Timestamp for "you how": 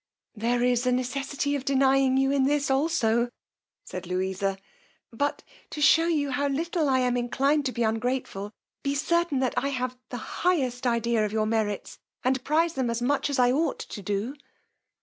6.09-6.47